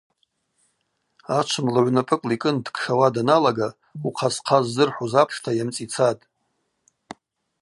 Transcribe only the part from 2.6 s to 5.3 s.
дкшауа даналага ухъасхъа ззырхӏвуз